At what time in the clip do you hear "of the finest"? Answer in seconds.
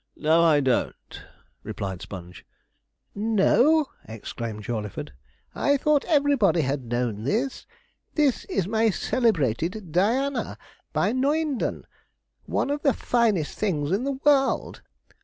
12.71-13.59